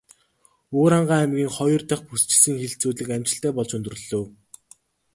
Өвөрхангай 0.75 1.19
аймгийн 1.21 1.51
хоёр 1.57 1.81
дахь 1.89 2.05
бүсчилсэн 2.07 2.55
хэлэлцүүлэг 2.59 3.09
амжилттай 3.15 3.51
болж 3.55 3.71
өндөрлөлөө. 3.77 4.23